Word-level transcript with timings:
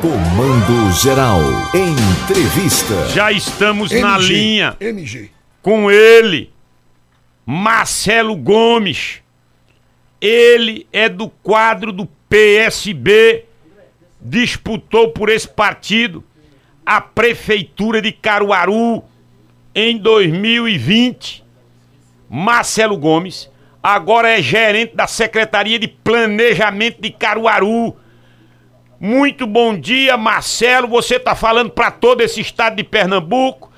Comando 0.00 0.92
Geral. 0.92 1.42
Entrevista. 1.74 3.06
Já 3.08 3.30
estamos 3.30 3.92
na 3.92 4.16
MG, 4.16 4.32
linha 4.32 4.76
MG. 4.80 5.30
com 5.60 5.90
ele, 5.90 6.50
Marcelo 7.44 8.34
Gomes. 8.34 9.20
Ele 10.18 10.86
é 10.90 11.06
do 11.06 11.28
quadro 11.28 11.92
do 11.92 12.06
PSB, 12.30 13.44
disputou 14.20 15.10
por 15.10 15.28
esse 15.28 15.48
partido 15.48 16.24
a 16.84 17.02
prefeitura 17.02 18.00
de 18.00 18.10
Caruaru 18.10 19.04
em 19.74 19.98
2020. 19.98 21.44
Marcelo 22.28 22.96
Gomes 22.96 23.50
agora 23.82 24.30
é 24.30 24.40
gerente 24.40 24.96
da 24.96 25.06
Secretaria 25.06 25.78
de 25.78 25.88
Planejamento 25.88 27.02
de 27.02 27.10
Caruaru. 27.10 27.96
Muito 29.00 29.46
bom 29.46 29.74
dia, 29.78 30.16
Marcelo. 30.18 30.86
Você 30.88 31.16
está 31.16 31.34
falando 31.34 31.70
para 31.70 31.90
todo 31.90 32.20
esse 32.20 32.40
estado 32.40 32.76
de 32.76 32.84
Pernambuco. 32.84 33.72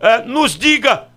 Eh, 0.00 0.22
nos 0.22 0.56
diga 0.58 1.08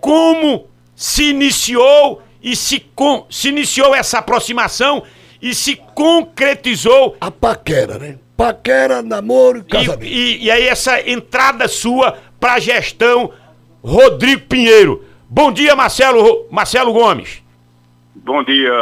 como 0.00 0.66
se 0.96 1.24
iniciou 1.30 2.22
e 2.42 2.56
se, 2.56 2.80
con- 2.80 3.26
se 3.28 3.48
iniciou 3.50 3.94
essa 3.94 4.18
aproximação 4.20 5.02
e 5.40 5.54
se 5.54 5.76
concretizou 5.94 7.16
A 7.20 7.30
paquera, 7.30 7.98
né? 7.98 8.18
Paquera, 8.36 9.02
namoro 9.02 9.58
e 9.58 9.60
e, 9.60 9.64
casamento. 9.64 10.04
e- 10.04 10.44
e 10.44 10.50
aí 10.50 10.66
essa 10.66 11.00
entrada 11.08 11.68
sua 11.68 12.16
para 12.40 12.54
a 12.54 12.58
gestão 12.58 13.30
Rodrigo 13.82 14.42
Pinheiro. 14.48 15.04
Bom 15.28 15.52
dia, 15.52 15.76
Marcelo, 15.76 16.46
Marcelo 16.50 16.92
Gomes. 16.92 17.42
Bom 18.14 18.42
dia, 18.44 18.72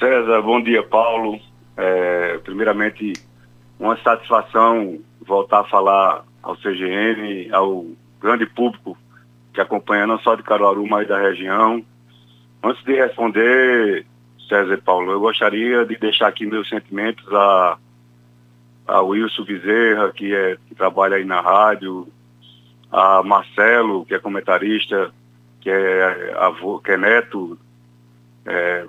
César. 0.00 0.42
Bom 0.42 0.60
dia, 0.62 0.82
Paulo. 0.82 1.38
É, 1.76 2.38
primeiramente, 2.44 3.12
uma 3.82 3.96
satisfação 3.98 5.00
voltar 5.20 5.60
a 5.60 5.64
falar 5.64 6.24
ao 6.42 6.56
CGN, 6.56 7.52
ao 7.52 7.86
grande 8.20 8.46
público 8.46 8.96
que 9.52 9.60
acompanha 9.60 10.06
não 10.06 10.18
só 10.20 10.34
de 10.36 10.42
Caruaru, 10.42 10.86
mas 10.86 11.06
da 11.08 11.18
região. 11.18 11.84
Antes 12.62 12.82
de 12.84 12.94
responder, 12.94 14.06
César 14.48 14.74
e 14.74 14.80
Paulo, 14.80 15.10
eu 15.10 15.20
gostaria 15.20 15.84
de 15.84 15.96
deixar 15.96 16.28
aqui 16.28 16.46
meus 16.46 16.68
sentimentos 16.68 17.26
a, 17.34 17.76
a 18.86 19.02
Wilson 19.02 19.44
Bezerra, 19.44 20.12
que, 20.12 20.32
é, 20.32 20.56
que 20.68 20.74
trabalha 20.74 21.16
aí 21.16 21.24
na 21.24 21.40
rádio, 21.40 22.06
a 22.90 23.22
Marcelo, 23.22 24.06
que 24.06 24.14
é 24.14 24.18
comentarista, 24.18 25.12
que 25.60 25.68
é 25.68 26.34
avô, 26.38 26.78
que 26.78 26.92
é 26.92 26.96
neto 26.96 27.58
é, 28.46 28.86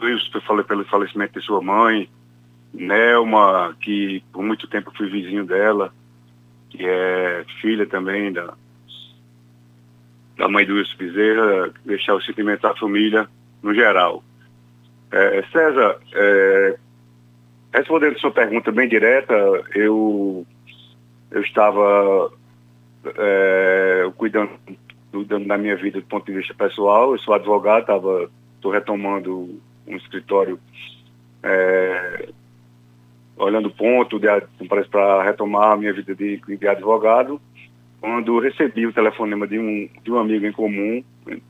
Wilson, 0.00 0.40
falei 0.42 0.64
pelo 0.64 0.84
falecimento 0.84 1.38
de 1.38 1.44
sua 1.44 1.60
mãe, 1.60 2.08
Nelma, 2.74 3.76
que 3.80 4.22
por 4.32 4.42
muito 4.42 4.66
tempo 4.66 4.92
fui 4.96 5.08
vizinho 5.08 5.46
dela, 5.46 5.94
que 6.70 6.84
é 6.84 7.44
filha 7.60 7.86
também 7.86 8.32
da, 8.32 8.54
da 10.36 10.48
mãe 10.48 10.66
do 10.66 10.74
Wilson 10.74 10.96
Bezerra, 10.98 11.72
deixar 11.84 12.14
o 12.14 12.20
sentimento 12.20 12.62
da 12.62 12.74
família 12.74 13.28
no 13.62 13.72
geral. 13.72 14.24
É, 15.12 15.44
César, 15.52 16.00
é, 16.12 16.78
respondendo 17.72 18.18
sua 18.18 18.32
pergunta 18.32 18.72
bem 18.72 18.88
direta, 18.88 19.34
eu, 19.74 20.44
eu 21.30 21.40
estava 21.42 22.32
é, 23.16 24.10
cuidando, 24.16 24.50
cuidando 25.12 25.46
da 25.46 25.56
minha 25.56 25.76
vida 25.76 26.00
do 26.00 26.06
ponto 26.06 26.26
de 26.26 26.36
vista 26.36 26.52
pessoal, 26.54 27.12
eu 27.12 27.18
sou 27.20 27.34
advogado, 27.34 28.30
estou 28.56 28.72
retomando 28.72 29.60
um 29.86 29.96
escritório 29.96 30.58
é, 31.40 32.28
olhando 33.36 33.70
ponto 33.70 34.20
para 34.90 35.22
retomar 35.22 35.72
a 35.72 35.76
minha 35.76 35.92
vida 35.92 36.14
de, 36.14 36.40
de 36.46 36.68
advogado, 36.68 37.40
quando 38.00 38.38
recebi 38.38 38.86
o 38.86 38.92
telefonema 38.92 39.46
de 39.46 39.58
um, 39.58 39.88
de 40.02 40.12
um 40.12 40.18
amigo 40.18 40.46
em 40.46 40.52
comum, 40.52 41.02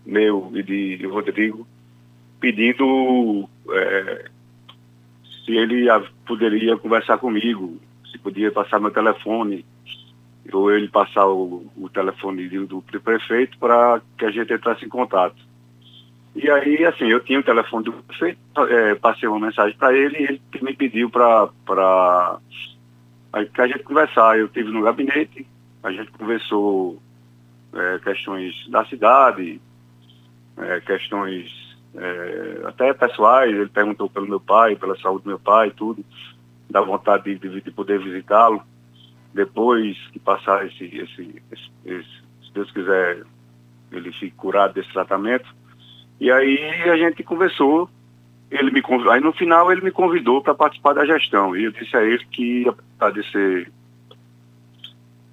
meu 0.06 0.50
e 0.54 0.62
de 0.62 1.06
Rodrigo, 1.06 1.66
pedindo 2.40 3.48
é, 3.70 4.30
se 5.44 5.52
ele 5.52 5.86
poderia 6.26 6.76
conversar 6.76 7.18
comigo, 7.18 7.78
se 8.10 8.18
podia 8.18 8.50
passar 8.52 8.80
meu 8.80 8.90
telefone, 8.90 9.64
ou 10.52 10.70
ele 10.70 10.88
passar 10.88 11.26
o, 11.26 11.66
o 11.76 11.88
telefone 11.88 12.48
do, 12.48 12.66
do 12.66 13.00
prefeito 13.00 13.58
para 13.58 14.00
que 14.16 14.24
a 14.24 14.30
gente 14.30 14.52
entrasse 14.52 14.84
em 14.84 14.88
contato. 14.88 15.36
E 16.34 16.50
aí, 16.50 16.84
assim, 16.84 17.04
eu 17.06 17.20
tinha 17.20 17.38
o 17.38 17.44
telefone 17.44 17.84
do 17.84 17.92
prefeito, 17.92 18.38
eh, 18.68 18.94
passei 18.96 19.28
uma 19.28 19.38
mensagem 19.38 19.76
para 19.76 19.94
ele 19.96 20.18
e 20.18 20.24
ele 20.24 20.40
me 20.62 20.74
pediu 20.74 21.08
para 21.08 21.48
a 23.32 23.66
gente 23.66 23.84
conversar. 23.84 24.38
Eu 24.38 24.46
estive 24.46 24.70
no 24.72 24.82
gabinete, 24.82 25.46
a 25.82 25.92
gente 25.92 26.10
conversou 26.12 27.00
eh, 27.72 28.00
questões 28.02 28.52
da 28.68 28.84
cidade, 28.86 29.60
eh, 30.56 30.80
questões 30.80 31.48
eh, 31.94 32.62
até 32.66 32.92
pessoais, 32.92 33.54
ele 33.54 33.68
perguntou 33.68 34.10
pelo 34.10 34.26
meu 34.28 34.40
pai, 34.40 34.74
pela 34.74 34.98
saúde 34.98 35.22
do 35.24 35.28
meu 35.28 35.38
pai, 35.38 35.70
tudo, 35.70 36.04
da 36.68 36.80
vontade 36.80 37.36
de, 37.36 37.48
de- 37.48 37.60
de 37.60 37.70
poder 37.70 38.00
visitá-lo. 38.00 38.60
Depois 39.32 39.96
que 40.12 40.18
passar 40.18 40.66
esse, 40.66 40.84
esse, 40.84 41.42
esse, 41.52 41.70
esse- 41.84 42.22
se 42.44 42.52
Deus 42.52 42.70
quiser, 42.72 43.22
ele 43.92 44.10
fique 44.12 44.34
curado 44.36 44.74
desse 44.74 44.92
tratamento. 44.92 45.46
E 46.20 46.30
aí 46.30 46.58
a 46.90 46.96
gente 46.96 47.22
conversou, 47.22 47.88
ele 48.50 48.70
me 48.70 48.80
convidou, 48.80 49.12
aí 49.12 49.20
no 49.20 49.32
final 49.32 49.70
ele 49.70 49.80
me 49.80 49.90
convidou 49.90 50.42
para 50.42 50.54
participar 50.54 50.94
da 50.94 51.04
gestão. 51.04 51.56
E 51.56 51.64
eu 51.64 51.72
disse 51.72 51.96
a 51.96 52.02
ele 52.02 52.24
que, 52.26 52.66
apesar 52.68 53.10
de 53.12 53.30
ser 53.30 53.72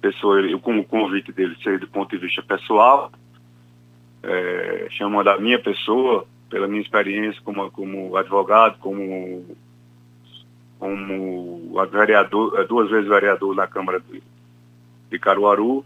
pessoa, 0.00 0.40
eu, 0.40 0.58
como 0.58 0.80
o 0.80 0.84
convite 0.84 1.32
dele 1.32 1.56
ser 1.62 1.78
do 1.78 1.86
ponto 1.86 2.10
de 2.10 2.18
vista 2.18 2.42
pessoal, 2.42 3.12
é, 4.22 4.88
chamando 4.90 5.28
a 5.28 5.38
minha 5.38 5.58
pessoa, 5.58 6.26
pela 6.50 6.68
minha 6.68 6.82
experiência 6.82 7.40
como, 7.42 7.70
como 7.70 8.16
advogado, 8.16 8.78
como, 8.78 9.56
como 10.78 11.72
vereador, 11.90 12.60
eh, 12.60 12.66
duas 12.66 12.90
vezes 12.90 13.08
vereador 13.08 13.54
na 13.54 13.66
Câmara 13.66 14.00
de, 14.00 14.22
de 15.10 15.18
Caruaru, 15.18 15.84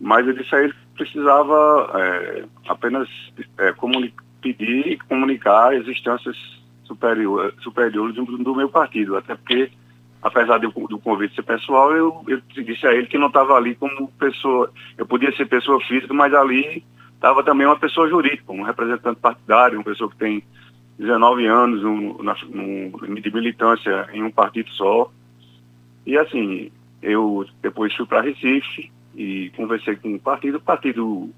mas 0.00 0.26
eu 0.26 0.32
disse 0.32 0.54
a 0.54 0.64
ele 0.64 0.74
precisava 1.00 1.90
é, 1.94 2.44
apenas 2.68 3.08
é, 3.56 3.72
comuni- 3.72 4.12
pedir 4.42 4.86
e 4.86 4.98
comunicar 4.98 5.72
as 5.74 5.88
instâncias 5.88 6.36
superior, 6.84 7.54
superiores 7.62 8.14
do, 8.14 8.24
do 8.24 8.54
meu 8.54 8.68
partido, 8.68 9.16
até 9.16 9.34
porque, 9.34 9.70
apesar 10.20 10.58
do, 10.58 10.68
do 10.68 10.98
convite 10.98 11.34
ser 11.34 11.42
pessoal, 11.42 11.92
eu, 11.96 12.22
eu 12.28 12.42
disse 12.62 12.86
a 12.86 12.92
ele 12.92 13.06
que 13.06 13.16
não 13.16 13.28
estava 13.28 13.54
ali 13.54 13.74
como 13.74 14.08
pessoa, 14.18 14.70
eu 14.98 15.06
podia 15.06 15.34
ser 15.34 15.46
pessoa 15.46 15.80
física, 15.86 16.12
mas 16.12 16.34
ali 16.34 16.84
estava 17.14 17.42
também 17.42 17.66
uma 17.66 17.78
pessoa 17.78 18.06
jurídica, 18.08 18.52
um 18.52 18.62
representante 18.62 19.20
partidário, 19.20 19.78
uma 19.78 19.84
pessoa 19.84 20.10
que 20.10 20.16
tem 20.16 20.42
19 20.98 21.46
anos 21.46 21.82
um, 21.82 22.22
na, 22.22 22.36
num- 22.50 22.92
de 23.22 23.32
militância 23.32 24.06
em 24.12 24.22
um 24.22 24.30
partido 24.30 24.68
só. 24.72 25.10
E 26.04 26.18
assim, 26.18 26.70
eu 27.00 27.46
depois 27.62 27.94
fui 27.94 28.04
para 28.04 28.20
Recife 28.20 28.90
e 29.20 29.50
conversei 29.50 29.96
com 29.96 30.14
o 30.14 30.18
partido, 30.18 30.56
o 30.56 30.62
partido 30.62 31.28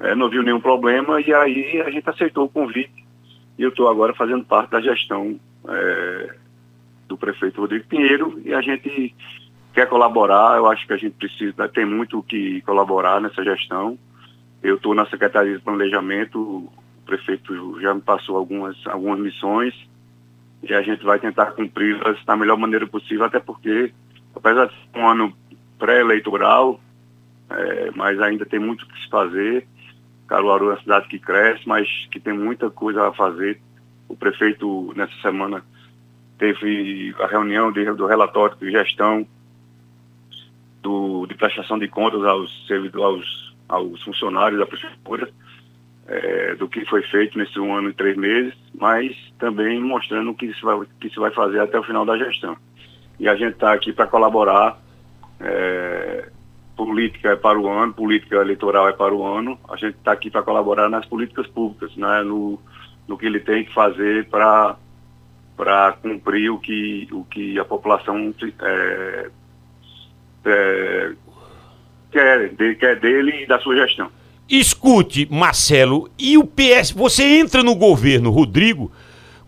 eh, 0.00 0.14
não 0.14 0.30
viu 0.30 0.42
nenhum 0.42 0.60
problema 0.60 1.20
e 1.20 1.34
aí 1.34 1.82
a 1.82 1.90
gente 1.90 2.08
aceitou 2.08 2.46
o 2.46 2.48
convite 2.48 3.04
e 3.58 3.62
eu 3.62 3.68
estou 3.68 3.88
agora 3.88 4.14
fazendo 4.14 4.42
parte 4.44 4.70
da 4.70 4.80
gestão 4.80 5.38
eh, 5.68 6.34
do 7.06 7.18
prefeito 7.18 7.60
Rodrigo 7.60 7.86
Pinheiro 7.86 8.40
e 8.42 8.54
a 8.54 8.62
gente 8.62 9.14
quer 9.74 9.86
colaborar, 9.86 10.56
eu 10.56 10.66
acho 10.66 10.86
que 10.86 10.94
a 10.94 10.96
gente 10.96 11.12
precisa, 11.12 11.68
tem 11.68 11.84
muito 11.84 12.20
o 12.20 12.22
que 12.22 12.62
colaborar 12.62 13.20
nessa 13.20 13.44
gestão. 13.44 13.98
Eu 14.62 14.76
estou 14.76 14.94
na 14.94 15.06
Secretaria 15.06 15.56
de 15.56 15.62
Planejamento, 15.62 16.40
o 16.40 16.72
prefeito 17.04 17.78
já 17.80 17.94
me 17.94 18.00
passou 18.00 18.36
algumas, 18.36 18.76
algumas 18.86 19.20
missões 19.20 19.74
e 20.62 20.72
a 20.72 20.80
gente 20.80 21.04
vai 21.04 21.18
tentar 21.18 21.52
cumpri-las 21.52 22.24
da 22.24 22.34
melhor 22.34 22.56
maneira 22.56 22.86
possível, 22.86 23.26
até 23.26 23.38
porque, 23.38 23.92
apesar 24.34 24.66
de 24.66 24.72
ser 24.72 24.98
um 24.98 25.06
ano 25.06 25.36
pré-eleitoral, 25.78 26.80
eh, 27.50 27.90
mas 27.94 28.20
ainda 28.20 28.44
tem 28.44 28.58
muito 28.58 28.82
o 28.82 28.88
que 28.88 29.00
se 29.00 29.08
fazer. 29.08 29.66
Caruaru 30.26 30.66
é 30.66 30.72
uma 30.74 30.80
cidade 30.80 31.08
que 31.08 31.18
cresce, 31.18 31.66
mas 31.66 31.88
que 32.10 32.20
tem 32.20 32.32
muita 32.32 32.68
coisa 32.70 33.08
a 33.08 33.12
fazer. 33.12 33.60
O 34.08 34.16
prefeito, 34.16 34.92
nessa 34.96 35.14
semana, 35.22 35.64
teve 36.38 37.14
a 37.20 37.26
reunião 37.26 37.72
de- 37.72 37.92
do 37.92 38.06
relatório 38.06 38.56
de 38.56 38.70
gestão 38.70 39.26
do, 40.82 41.26
de 41.26 41.34
prestação 41.34 41.78
de 41.78 41.88
contas 41.88 42.22
aos, 42.24 42.66
aos, 42.94 43.56
aos 43.68 44.02
funcionários 44.02 44.60
da 44.60 44.66
prefeitura, 44.66 45.28
eh, 46.06 46.54
do 46.56 46.68
que 46.68 46.84
foi 46.86 47.02
feito 47.02 47.36
nesse 47.36 47.58
um 47.58 47.74
ano 47.74 47.90
e 47.90 47.92
três 47.92 48.16
meses, 48.16 48.54
mas 48.78 49.16
também 49.38 49.80
mostrando 49.80 50.30
o 50.30 50.34
que 50.34 50.52
se 50.54 50.62
vai, 50.62 50.86
que 51.00 51.10
se 51.10 51.18
vai 51.18 51.30
fazer 51.32 51.60
até 51.60 51.78
o 51.78 51.82
final 51.82 52.04
da 52.06 52.16
gestão. 52.16 52.56
E 53.18 53.28
a 53.28 53.34
gente 53.34 53.54
está 53.54 53.72
aqui 53.72 53.92
para 53.92 54.06
colaborar. 54.06 54.80
Eh, 55.40 56.28
política 56.76 57.30
é 57.30 57.36
para 57.36 57.58
o 57.58 57.68
ano, 57.68 57.92
política 57.92 58.36
eleitoral 58.36 58.88
é 58.88 58.92
para 58.92 59.14
o 59.14 59.24
ano. 59.24 59.58
A 59.68 59.76
gente 59.76 59.96
está 59.96 60.12
aqui 60.12 60.30
para 60.30 60.42
colaborar 60.42 60.88
nas 60.88 61.04
políticas 61.06 61.46
públicas, 61.48 61.94
né, 61.96 62.22
no, 62.22 62.58
no 63.06 63.18
que 63.18 63.26
ele 63.26 63.40
tem 63.40 63.64
que 63.64 63.74
fazer 63.74 64.26
para 64.28 64.76
para 65.56 65.90
cumprir 66.00 66.50
o 66.50 66.58
que, 66.60 67.08
o 67.10 67.24
que 67.24 67.58
a 67.58 67.64
população 67.64 68.32
é, 68.62 69.30
é, 70.44 71.12
quer, 72.12 72.48
de, 72.50 72.76
quer 72.76 73.00
dele 73.00 73.42
e 73.42 73.46
da 73.46 73.58
sua 73.58 73.74
gestão. 73.74 74.08
Escute, 74.48 75.26
Marcelo, 75.28 76.08
e 76.16 76.38
o 76.38 76.46
PS, 76.46 76.92
você 76.92 77.24
entra 77.40 77.64
no 77.64 77.74
governo, 77.74 78.30
Rodrigo, 78.30 78.92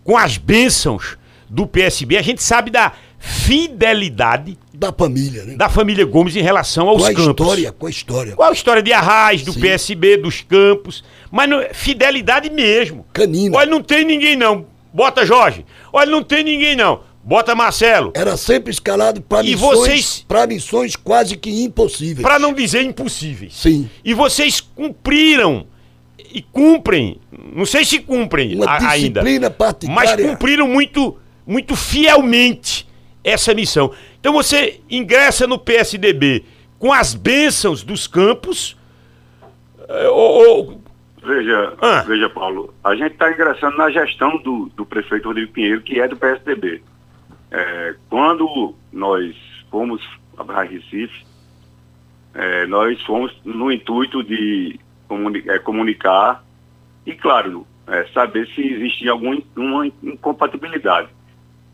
com 0.03 0.17
as 0.17 0.37
bênçãos 0.37 1.17
do 1.49 1.65
PSB, 1.65 2.17
a 2.17 2.23
gente 2.23 2.43
sabe 2.43 2.73
da 2.73 2.93
fidelidade 3.21 4.57
da 4.73 4.93
família, 4.93 5.45
né? 5.45 5.55
da 5.55 5.69
família 5.69 6.05
Gomes 6.07 6.35
em 6.37 6.41
relação 6.43 6.89
aos 6.89 7.03
com 7.03 7.09
a 7.09 7.13
campos. 7.15 7.27
história, 7.29 7.73
com 7.73 7.87
a 7.87 7.91
história. 7.91 8.33
Qual 8.35 8.49
a 8.49 8.53
história 8.53 8.83
de 8.83 8.93
Arraiz, 8.93 9.43
do 9.43 9.53
Sim. 9.53 9.61
PSB, 9.61 10.17
dos 10.17 10.41
campos, 10.41 11.05
mas 11.31 11.49
não, 11.49 11.63
fidelidade 11.73 12.49
mesmo. 12.51 13.05
Canina. 13.13 13.59
Olha, 13.59 13.71
não 13.71 13.83
tem 13.83 14.05
ninguém 14.05 14.37
não. 14.37 14.67
Bota 14.93 15.25
Jorge. 15.27 15.65
Olha, 15.93 16.11
não 16.11 16.23
tem 16.23 16.43
ninguém 16.43 16.75
não. 16.75 17.01
Bota 17.23 17.55
Marcelo. 17.55 18.13
Era 18.15 18.37
sempre 18.39 18.71
escalado 18.73 19.21
para 19.21 19.43
missões, 19.43 19.79
vocês- 19.79 20.25
para 20.27 20.47
missões 20.47 20.97
quase 20.97 21.37
que 21.37 21.63
impossíveis. 21.63 22.23
Pra 22.23 22.39
não 22.39 22.55
dizer 22.55 22.83
impossíveis. 22.83 23.53
Sim. 23.55 23.89
E 24.03 24.15
vocês 24.15 24.61
cumpriram 24.61 25.67
e 26.33 26.41
cumprem, 26.41 27.21
não 27.55 27.67
sei 27.67 27.85
se 27.85 27.99
cumprem 27.99 28.55
Uma 28.57 28.65
a- 28.67 28.91
ainda, 28.93 29.21
disciplina 29.21 29.49
mas 29.49 29.57
partidária. 29.59 30.29
cumpriram 30.29 30.67
muito, 30.67 31.19
muito 31.47 31.77
fielmente 31.77 32.89
essa 33.23 33.55
missão. 33.55 33.93
Então 34.19 34.33
você 34.33 34.81
ingressa 34.91 35.47
no 35.47 35.59
PSDB 35.59 36.45
com 36.79 36.93
as 36.93 37.15
bênçãos 37.15 37.83
dos 37.83 38.07
campos, 38.07 38.77
eh, 39.89 40.09
ou- 40.09 40.49
ou- 40.59 40.81
Veja, 41.23 41.75
Ah. 41.83 42.01
veja, 42.07 42.31
Paulo, 42.31 42.73
a 42.83 42.95
gente 42.95 43.13
está 43.13 43.31
ingressando 43.31 43.77
na 43.77 43.91
gestão 43.91 44.39
do, 44.39 44.71
do 44.75 44.87
prefeito 44.87 45.29
Rodrigo 45.29 45.53
Pinheiro, 45.53 45.83
que 45.83 46.01
é 46.01 46.09
do 46.09 46.17
PSDB. 46.17 46.83
É, 47.51 47.95
quando 48.09 48.75
nós 48.91 49.37
fomos 49.71 50.03
para 50.35 50.63
Recife, 50.63 51.27
é, 52.33 52.67
nós 52.69 52.99
fomos 53.03 53.31
no 53.45 53.71
intuito 53.71 54.23
de 54.25 54.81
comuni- 55.07 55.45
é, 55.47 55.59
comunicar 55.59 56.43
e, 57.05 57.13
claro, 57.13 57.67
é, 57.87 58.07
saber 58.15 58.49
se 58.55 58.63
existia 58.63 59.11
alguma 59.11 59.37
incompatibilidade 60.03 61.09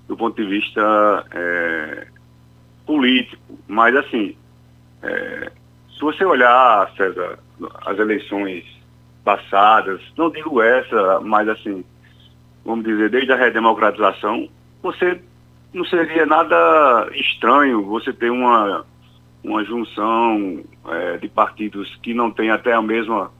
do 0.08 0.16
ponto 0.16 0.36
de 0.40 0.48
vista 0.48 1.24
é, 1.32 2.06
político. 2.84 3.58
Mas, 3.66 3.94
assim, 3.96 4.36
é, 5.02 5.50
se 5.96 6.00
você 6.00 6.24
olhar, 6.24 6.90
César, 6.96 7.38
as 7.86 7.98
eleições 7.98 8.64
passadas, 9.24 10.00
não 10.16 10.30
digo 10.30 10.62
essa, 10.62 11.20
mas 11.20 11.48
assim, 11.48 11.84
vamos 12.64 12.84
dizer, 12.84 13.10
desde 13.10 13.32
a 13.32 13.36
redemocratização, 13.36 14.48
você 14.82 15.20
não 15.72 15.84
seria 15.84 16.24
nada 16.26 17.08
estranho 17.12 17.84
você 17.84 18.12
ter 18.12 18.30
uma, 18.30 18.84
uma 19.42 19.64
junção 19.64 20.62
eh, 20.88 21.18
de 21.18 21.28
partidos 21.28 21.94
que 22.02 22.14
não 22.14 22.30
tem 22.30 22.50
até 22.50 22.72
a 22.72 22.80
mesma 22.80 23.32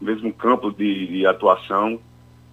mesmo 0.00 0.32
campo 0.32 0.72
de, 0.72 1.06
de 1.06 1.26
atuação. 1.26 2.00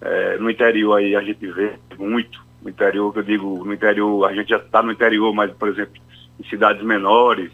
Eh, 0.02 0.38
no 0.40 0.50
interior 0.50 0.98
aí 0.98 1.16
a 1.16 1.22
gente 1.22 1.48
vê 1.48 1.80
muito. 1.98 2.44
No 2.62 2.70
interior, 2.70 3.12
que 3.14 3.20
eu 3.20 3.24
digo, 3.24 3.64
no 3.64 3.74
interior, 3.74 4.26
a 4.30 4.34
gente 4.34 4.50
já 4.50 4.58
está 4.58 4.82
no 4.84 4.92
interior, 4.92 5.34
mas, 5.34 5.52
por 5.54 5.70
exemplo, 5.70 6.02
em 6.40 6.44
cidades 6.50 6.84
menores, 6.84 7.52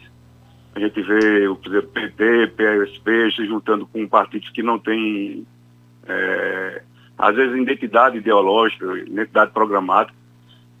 a 0.74 0.80
gente 0.80 1.00
vê 1.02 1.46
o 1.48 1.56
PT, 1.56 2.48
PSP 2.56 3.30
se 3.34 3.46
juntando 3.46 3.86
com 3.86 4.06
partidos 4.08 4.50
que 4.50 4.62
não 4.62 4.78
têm, 4.78 5.46
é, 6.06 6.82
às 7.16 7.34
vezes, 7.36 7.56
identidade 7.56 8.18
ideológica, 8.18 8.84
identidade 8.98 9.52
programática, 9.52 10.16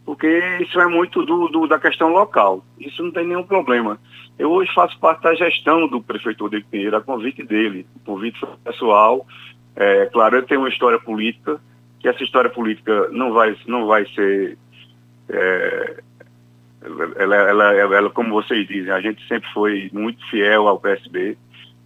porque 0.04 0.28
isso 0.60 0.78
é 0.80 0.86
muito 0.86 1.24
do, 1.24 1.48
do- 1.48 1.66
da 1.66 1.78
questão 1.78 2.08
local. 2.10 2.64
Isso 2.78 3.02
não 3.02 3.10
tem 3.10 3.26
nenhum 3.26 3.42
problema. 3.42 3.98
Eu 4.38 4.50
hoje 4.52 4.72
faço 4.74 4.98
parte 5.00 5.22
da 5.22 5.34
gestão 5.34 5.88
do 5.88 6.00
prefeito 6.00 6.44
Rodrigo 6.44 6.68
Pinheiro, 6.70 6.96
a 6.96 7.00
convite 7.00 7.42
dele. 7.42 7.86
O 7.96 8.00
convite 8.00 8.38
pessoal. 8.62 9.26
É, 9.74 10.06
claro, 10.06 10.36
ele 10.36 10.46
tem 10.46 10.58
uma 10.58 10.68
história 10.68 10.98
política, 10.98 11.60
que 12.06 12.10
essa 12.10 12.22
história 12.22 12.48
política 12.48 13.08
não 13.10 13.32
vai, 13.32 13.56
não 13.66 13.84
vai 13.88 14.06
ser 14.14 14.56
é, 15.28 16.02
ela, 17.16 17.34
ela, 17.34 17.74
ela, 17.74 18.10
como 18.10 18.30
vocês 18.30 18.64
dizem, 18.68 18.92
a 18.92 19.00
gente 19.00 19.26
sempre 19.26 19.52
foi 19.52 19.90
muito 19.92 20.24
fiel 20.30 20.68
ao 20.68 20.78
PSB 20.78 21.36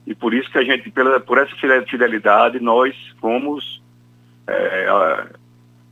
e 0.06 0.14
por 0.14 0.34
isso 0.34 0.50
que 0.50 0.58
a 0.58 0.62
gente, 0.62 0.90
pela, 0.90 1.19
por 1.20 1.38
essa 1.38 1.56
fide- 1.56 1.87
fidelidade, 1.88 2.61
nós 2.61 2.94
fomos, 3.19 3.82
é, 4.46 4.87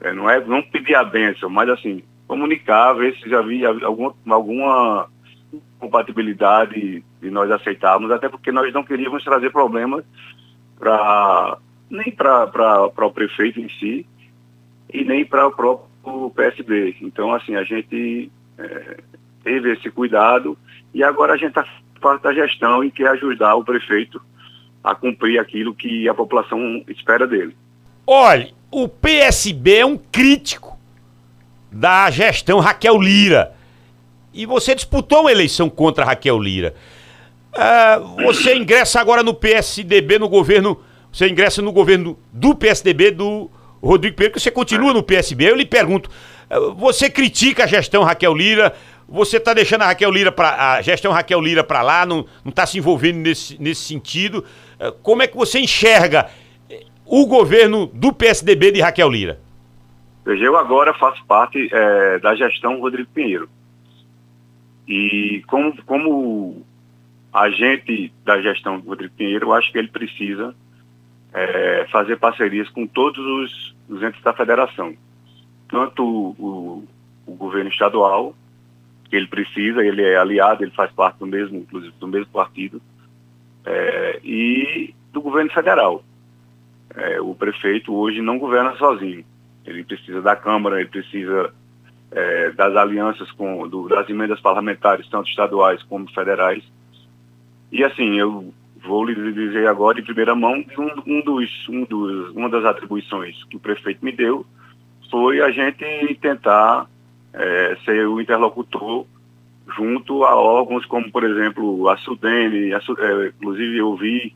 é, 0.03 0.13
não 0.13 0.29
é 0.29 0.45
não 0.45 0.61
pedir 0.61 0.95
a 0.95 1.05
bênção, 1.05 1.49
mas 1.49 1.71
assim, 1.71 2.03
comunicar, 2.27 2.93
ver 2.93 3.17
se 3.17 3.31
já 3.31 3.39
havia 3.39 3.69
alguma, 3.69 4.15
alguma 4.29 5.09
compatibilidade 5.79 7.03
de 7.19 7.31
nós 7.31 7.51
aceitarmos, 7.51 8.11
até 8.11 8.29
porque 8.29 8.53
nós 8.53 8.75
não 8.75 8.85
queríamos 8.85 9.25
trazer 9.25 9.51
problemas 9.51 10.05
para 10.79 11.57
nem 11.89 12.13
para 12.13 12.91
o 13.07 13.11
prefeito 13.11 13.59
em 13.59 13.71
si 13.71 14.07
e 14.93 15.05
nem 15.05 15.25
para 15.25 15.47
o 15.47 15.53
próprio 15.53 16.31
PSB. 16.35 16.97
Então, 17.03 17.33
assim, 17.33 17.57
a 17.57 17.65
gente 17.65 18.31
é, 18.59 18.97
teve 19.45 19.73
esse 19.73 19.91
cuidado 19.91 20.57
e 20.95 21.03
agora 21.03 21.35
a 21.35 21.37
gente 21.37 21.51
está 21.51 21.67
parte 22.01 22.23
da 22.23 22.33
gestão 22.33 22.83
e 22.85 22.91
quer 22.91 23.09
ajudar 23.09 23.57
o 23.57 23.65
prefeito 23.65 24.21
a 24.83 24.95
cumprir 24.95 25.39
aquilo 25.39 25.75
que 25.75 26.09
a 26.09 26.15
população 26.15 26.85
espera 26.89 27.27
dele. 27.27 27.57
olhe, 28.07 28.55
o 28.71 28.89
PSB 28.89 29.79
é 29.79 29.87
um 29.87 29.99
crítico 29.99 30.79
da 31.71 32.11
gestão 32.11 32.61
Raquel 32.61 32.99
Lira. 33.01 33.55
E 34.33 34.47
você 34.47 34.75
disputou 34.75 35.23
uma 35.23 35.33
eleição 35.33 35.69
contra 35.69 36.05
Raquel 36.05 36.39
Lira. 36.39 36.75
Ah, 37.55 37.99
você 38.23 38.55
ingressa 38.55 39.01
agora 39.01 39.23
no 39.23 39.35
PSDB, 39.35 40.19
no 40.19 40.29
governo. 40.29 40.81
Você 41.13 41.29
ingressa 41.29 41.61
no 41.63 41.73
governo 41.73 42.19
do 42.33 42.55
PSDB 42.55 43.11
do 43.11 43.51
Rodrigo 43.83 44.17
Pinheiro, 44.17 44.35
que 44.35 44.41
você 44.41 44.51
continua 44.51 44.93
no 44.93 45.03
PSB. 45.03 45.51
Eu 45.51 45.57
lhe 45.57 45.67
pergunto: 45.67 46.11
ah, 46.49 46.59
você 46.77 47.09
critica 47.11 47.65
a 47.65 47.67
gestão 47.67 48.03
Raquel 48.03 48.35
Lira? 48.35 48.75
Você 49.09 49.39
está 49.39 49.55
deixando 49.55 49.83
a 49.83 49.87
Raquel 49.87 50.11
Lira 50.11 50.31
para 50.31 50.75
a 50.75 50.83
gestão 50.83 51.13
Raquel 51.13 51.41
Lira 51.41 51.65
para 51.65 51.81
lá? 51.83 52.05
Não 52.05 52.27
está 52.47 52.67
se 52.67 52.77
envolvendo 52.79 53.19
nesse, 53.19 53.61
nesse 53.61 53.83
sentido? 53.83 54.45
Ah, 54.79 54.93
Como 55.03 55.23
é 55.23 55.27
que 55.27 55.37
você 55.37 55.59
enxerga 55.59 56.29
eh, 56.69 56.85
o 57.07 57.27
governo 57.27 57.87
do 57.87 58.13
PSDB 58.13 58.73
de 58.73 58.81
Raquel 58.81 59.09
Lira? 59.09 59.41
Eu 60.27 60.59
agora 60.59 60.93
faço 60.93 61.25
parte 61.25 61.71
é, 61.73 62.19
da 62.19 62.35
gestão 62.35 62.81
Rodrigo 62.81 63.09
Pinheiro. 63.15 63.49
E 64.87 65.43
como, 65.47 65.83
como 65.85 66.67
agente 67.33 68.13
da 68.25 68.41
gestão 68.43 68.79
Rodrigo 68.81 69.15
Pinheiro, 69.17 69.47
eu 69.47 69.53
acho 69.55 69.73
que 69.73 69.79
ele 69.79 69.89
precisa 69.89 70.55
é, 71.33 71.87
fazer 71.91 72.17
parcerias 72.17 72.69
com 72.71 72.87
todos 72.87 73.19
os, 73.19 73.77
os 73.89 74.03
entes 74.03 74.23
da 74.23 74.33
federação. 74.33 74.95
Tanto 75.69 76.05
o, 76.05 76.85
o, 77.27 77.35
governo 77.35 77.71
estadual, 77.71 78.35
que 79.09 79.17
ele 79.17 79.27
precisa, 79.27 79.85
ele 79.85 80.03
é 80.03 80.17
aliado, 80.17 80.65
ele 80.65 80.71
faz 80.71 80.91
parte 80.93 81.19
do 81.19 81.27
mesmo, 81.27 81.59
inclusive, 81.59 81.93
do 81.99 82.09
mesmo 82.09 82.33
partido, 82.33 82.81
é, 83.65 84.21
e 84.25 84.95
do 85.13 85.21
governo 85.21 85.51
federal. 85.51 86.03
É, 86.95 87.21
o 87.21 87.35
prefeito 87.35 87.95
hoje 87.95 88.23
não 88.23 88.39
governa 88.39 88.75
sozinho. 88.77 89.25
Ele 89.65 89.85
precisa 89.85 90.23
da 90.23 90.35
Câmara, 90.35 90.81
ele 90.81 90.89
precisa 90.89 91.53
é, 92.11 92.51
das 92.53 92.75
alianças 92.75 93.31
com 93.33 93.69
do, 93.69 93.89
das 93.89 94.09
emendas 94.09 94.41
parlamentares, 94.41 95.09
tanto 95.09 95.29
estaduais 95.29 95.83
como 95.83 96.11
federais. 96.11 96.65
E 97.71 97.85
assim, 97.85 98.19
eu 98.19 98.53
vou 98.89 99.05
lhe 99.05 99.33
dizer 99.33 99.69
agora 99.69 100.01
em 100.01 100.05
primeira 100.05 100.35
mão 100.35 100.63
que 100.63 100.81
um, 100.81 100.91
um 101.07 101.21
dos, 101.21 101.69
um 101.69 101.85
dos, 101.85 102.31
uma 102.35 102.49
das 102.49 102.65
atribuições 102.65 103.45
que 103.45 103.57
o 103.57 103.61
prefeito 103.61 104.03
me 104.03 104.11
deu 104.11 104.47
foi 105.11 105.43
a 105.43 105.51
gente 105.51 105.85
tentar 106.21 106.87
é, 107.35 107.77
ser 107.85 108.09
o 108.09 108.21
interlocutor 108.21 109.05
junto 109.77 110.25
a 110.25 110.35
órgãos 110.35 110.87
como, 110.87 111.11
por 111.13 111.23
exemplo, 111.23 111.89
a 111.89 111.99
Sudene, 111.99 112.73
a, 112.73 112.79
é, 112.79 113.29
inclusive 113.29 113.77
eu 113.77 113.95
vi 113.95 114.35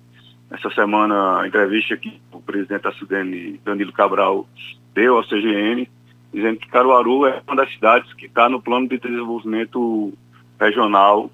essa 0.50 0.70
semana 0.70 1.40
a 1.40 1.48
entrevista 1.48 1.96
que 1.96 2.20
o 2.30 2.40
presidente 2.40 2.82
da 2.82 2.92
Sudene, 2.92 3.58
Danilo 3.64 3.92
Cabral, 3.92 4.46
deu 4.94 5.16
ao 5.16 5.24
CGN, 5.24 5.88
dizendo 6.32 6.58
que 6.58 6.68
Caruaru 6.68 7.26
é 7.26 7.42
uma 7.46 7.56
das 7.56 7.72
cidades 7.72 8.12
que 8.12 8.26
está 8.26 8.50
no 8.50 8.60
plano 8.60 8.86
de 8.86 8.98
desenvolvimento 8.98 10.12
regional 10.60 11.30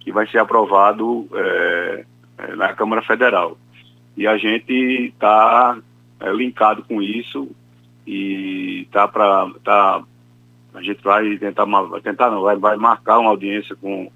que 0.00 0.12
vai 0.12 0.26
ser 0.26 0.38
aprovado 0.38 1.26
é, 1.34 2.04
é, 2.38 2.56
na 2.56 2.72
Câmara 2.72 3.02
Federal. 3.02 3.58
E 4.16 4.26
a 4.26 4.36
gente 4.36 4.72
está 5.12 5.78
é, 6.20 6.32
linkado 6.32 6.82
com 6.84 7.02
isso 7.02 7.50
e 8.06 8.88
tá 8.90 9.06
para 9.06 9.50
tá, 9.62 10.02
a 10.74 10.82
gente 10.82 11.02
vai 11.02 11.36
tentar 11.36 11.64
vai 11.64 12.00
tentar 12.00 12.30
não 12.30 12.42
vai, 12.42 12.56
vai 12.56 12.76
marcar 12.76 13.18
uma 13.18 13.30
audiência 13.30 13.76
com 13.76 14.10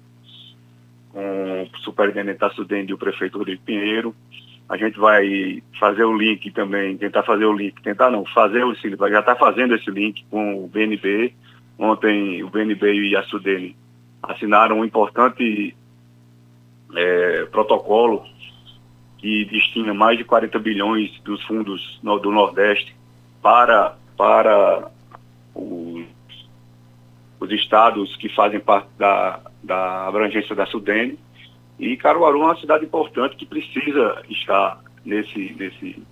com 1.11 1.69
o 1.71 1.77
superintendente 1.79 2.39
da 2.39 2.49
Sudene 2.49 2.89
e 2.89 2.93
o 2.93 2.97
prefeito 2.97 3.37
Rodrigo 3.37 3.61
Pinheiro 3.63 4.15
A 4.67 4.75
gente 4.75 4.97
vai 4.97 5.61
fazer 5.79 6.03
o 6.03 6.17
link 6.17 6.49
também, 6.51 6.97
tentar 6.97 7.21
fazer 7.21 7.45
o 7.45 7.53
link, 7.53 7.79
tentar 7.83 8.09
não, 8.09 8.25
fazer 8.25 8.63
o 8.63 8.73
já 8.73 9.19
está 9.19 9.35
fazendo 9.35 9.75
esse 9.75 9.91
link 9.91 10.25
com 10.31 10.63
o 10.63 10.67
BNB. 10.67 11.33
Ontem 11.77 12.43
o 12.43 12.49
BNB 12.49 13.09
e 13.09 13.15
a 13.15 13.23
Sudene 13.23 13.75
assinaram 14.23 14.79
um 14.79 14.85
importante 14.85 15.75
é, 16.95 17.45
protocolo 17.45 18.23
que 19.17 19.45
destina 19.45 19.93
mais 19.93 20.17
de 20.17 20.23
40 20.23 20.59
bilhões 20.59 21.11
dos 21.21 21.41
fundos 21.43 21.99
no, 22.03 22.19
do 22.19 22.29
Nordeste 22.29 22.95
para, 23.41 23.95
para 24.17 24.91
os, 25.55 26.05
os 27.39 27.51
estados 27.51 28.15
que 28.17 28.27
fazem 28.29 28.59
parte 28.59 28.89
da, 28.97 29.39
da 29.63 30.07
abrangência 30.07 30.55
da 30.55 30.65
Sudene. 30.65 31.17
E 31.79 31.95
Caruaru 31.97 32.41
é 32.41 32.45
uma 32.45 32.59
cidade 32.59 32.85
importante 32.85 33.35
que 33.35 33.45
precisa 33.45 34.21
estar 34.29 34.81
nesse, 35.05 35.55
nesse 35.57 36.03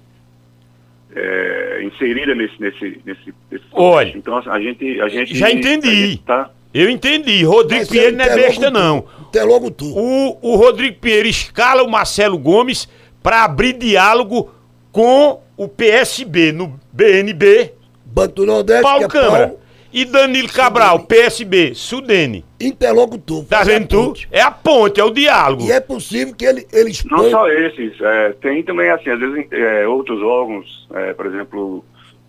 é, 1.14 1.84
inserida 1.84 2.34
nesse, 2.34 2.60
nesse, 2.60 3.02
nesse, 3.06 3.34
nesse 3.50 3.66
Olha, 3.72 4.18
então 4.18 4.38
a 4.38 4.60
gente, 4.60 5.02
a 5.02 5.10
gente 5.10 5.36
já 5.36 5.52
entendi. 5.52 5.88
a 5.88 5.94
gente 5.94 6.24
tá, 6.24 6.52
Eu 6.74 6.90
entendi. 6.90 7.44
Rodrigo 7.44 7.82
Mas 7.82 7.90
Pinheiro 7.90 8.16
não 8.16 8.26
é 8.26 8.36
besta, 8.36 8.70
logo 8.70 8.80
não. 8.80 9.02
tu, 9.02 9.10
Até 9.30 9.44
logo 9.44 9.72
tu. 9.72 9.86
O, 9.98 10.38
o 10.42 10.56
Rodrigo 10.56 10.98
Pinheiro 11.00 11.28
escala 11.28 11.84
o 11.84 11.90
Marcelo 11.90 12.38
Gomes 12.38 12.88
para 13.22 13.44
abrir 13.44 13.74
diálogo 13.74 14.50
com 14.92 15.40
o 15.58 15.68
PSB 15.68 16.52
no 16.52 16.80
BNB, 16.92 17.74
Banco 18.06 18.36
do 18.36 18.46
Nordeste, 18.46 18.84
Paulo 18.84 19.06
é 19.06 19.08
Câmara. 19.08 19.48
Paulo, 19.48 19.60
E 19.94 20.06
Danilo 20.06 20.48
Cabral, 20.50 21.00
PSB, 21.02 21.74
Sudene. 21.76 22.44
interlocutor. 22.60 23.46
Tá 23.46 23.64
vendo 23.64 23.88
tu? 23.88 24.14
É 24.32 24.42
a 24.42 24.50
ponte, 24.52 25.00
é 25.00 25.04
o 25.04 25.10
diálogo. 25.12 25.64
E 25.64 25.72
é 25.72 25.80
possível 25.80 26.34
que 26.34 26.46
ele, 26.46 26.66
ele 26.74 26.92
Não 27.10 27.30
só 27.30 27.48
esses, 27.50 28.00
é, 28.02 28.34
tem 28.42 28.64
também, 28.64 28.90
assim, 28.90 29.10
às 29.10 29.20
vezes 29.20 29.46
é, 29.52 29.88
outros 29.88 30.22
órgãos, 30.22 30.88
é, 30.94 31.14
por 31.14 31.26
exemplo, 31.26 31.86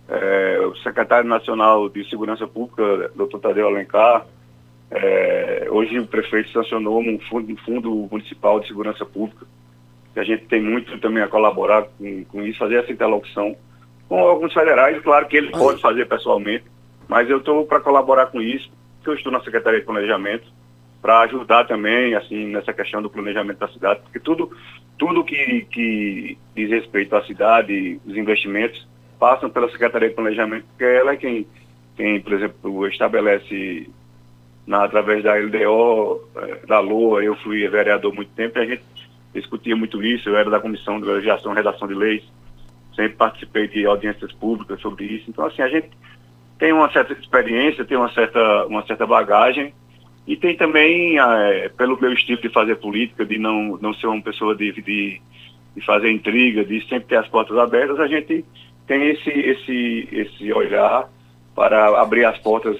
é, 0.09 0.59
o 0.65 0.75
secretário 0.77 1.27
nacional 1.27 1.89
de 1.89 2.07
Segurança 2.09 2.47
Pública, 2.47 3.11
doutor 3.15 3.39
Tadeu 3.39 3.67
Alencar, 3.67 4.25
é, 4.91 5.67
hoje 5.69 5.97
o 5.99 6.05
prefeito 6.05 6.51
sancionou 6.51 7.01
um 7.01 7.19
fundo, 7.29 7.51
um 7.51 7.57
fundo 7.57 8.07
municipal 8.11 8.59
de 8.59 8.67
segurança 8.67 9.05
pública, 9.05 9.45
que 10.13 10.19
a 10.19 10.23
gente 10.23 10.45
tem 10.45 10.61
muito 10.61 10.99
também 10.99 11.23
a 11.23 11.27
colaborar 11.27 11.87
com, 11.97 12.23
com 12.25 12.43
isso, 12.43 12.59
fazer 12.59 12.75
essa 12.75 12.91
interlocução 12.91 13.55
com 14.07 14.21
órgãos 14.21 14.53
federais, 14.53 15.01
claro 15.01 15.27
que 15.27 15.37
ele 15.37 15.49
pode 15.49 15.81
fazer 15.81 16.07
pessoalmente, 16.07 16.65
mas 17.07 17.29
eu 17.29 17.37
estou 17.37 17.65
para 17.65 17.79
colaborar 17.79 18.27
com 18.27 18.41
isso, 18.41 18.69
porque 18.97 19.09
eu 19.09 19.15
estou 19.15 19.31
na 19.31 19.41
Secretaria 19.41 19.79
de 19.79 19.85
Planejamento, 19.85 20.45
para 21.03 21.19
ajudar 21.21 21.65
também, 21.65 22.15
assim, 22.15 22.47
nessa 22.47 22.71
questão 22.71 23.01
do 23.01 23.09
planejamento 23.09 23.57
da 23.57 23.67
cidade, 23.67 23.99
porque 24.03 24.21
tudo, 24.21 24.55
tudo 24.97 25.25
que, 25.25 25.67
que 25.69 26.37
diz 26.55 26.69
respeito 26.69 27.13
à 27.13 27.21
cidade, 27.25 27.99
os 28.05 28.15
investimentos, 28.15 28.87
passam 29.23 29.49
pela 29.49 29.71
Secretaria 29.71 30.09
de 30.09 30.15
Planejamento, 30.15 30.65
porque 30.65 30.83
ela 30.83 31.13
é 31.13 31.15
quem, 31.15 31.47
quem 31.95 32.19
por 32.19 32.33
exemplo, 32.33 32.87
estabelece, 32.87 33.89
na, 34.67 34.83
através 34.83 35.23
da 35.23 35.33
LDO, 35.33 36.27
eh, 36.35 36.65
da 36.67 36.81
LOA, 36.81 37.23
eu 37.23 37.33
fui 37.37 37.65
vereador 37.69 38.13
muito 38.13 38.33
tempo, 38.33 38.59
e 38.59 38.61
a 38.61 38.65
gente 38.65 38.83
discutia 39.33 39.77
muito 39.77 40.03
isso, 40.03 40.27
eu 40.27 40.35
era 40.35 40.49
da 40.49 40.59
Comissão 40.59 40.99
de 40.99 41.07
Legislação 41.07 41.53
e 41.53 41.55
Redação 41.55 41.87
de 41.87 41.93
Leis, 41.93 42.21
sempre 42.93 43.13
participei 43.13 43.69
de 43.69 43.85
audiências 43.85 44.33
públicas 44.33 44.81
sobre 44.81 45.05
isso, 45.05 45.29
então, 45.29 45.45
assim, 45.45 45.61
a 45.61 45.69
gente 45.69 45.91
tem 46.59 46.73
uma 46.73 46.91
certa 46.91 47.13
experiência, 47.13 47.85
tem 47.85 47.95
uma 47.95 48.11
certa, 48.11 48.65
uma 48.65 48.85
certa 48.85 49.07
bagagem, 49.07 49.73
e 50.27 50.35
tem 50.35 50.57
também, 50.57 51.17
eh, 51.17 51.71
pelo 51.77 51.97
meu 51.97 52.11
estilo 52.11 52.41
de 52.41 52.49
fazer 52.49 52.75
política, 52.75 53.25
de 53.25 53.39
não, 53.39 53.77
não 53.77 53.93
ser 53.93 54.07
uma 54.07 54.21
pessoa 54.21 54.53
de, 54.53 54.73
de, 54.73 55.21
de 55.77 55.85
fazer 55.85 56.11
intriga, 56.11 56.65
de 56.65 56.81
sempre 56.89 57.07
ter 57.07 57.15
as 57.15 57.29
portas 57.29 57.57
abertas, 57.57 57.97
a 58.01 58.07
gente 58.07 58.43
tem 58.87 59.09
esse, 59.09 59.29
esse, 59.29 60.09
esse 60.11 60.53
olhar 60.53 61.09
para 61.55 62.01
abrir 62.01 62.25
as 62.25 62.37
portas 62.39 62.77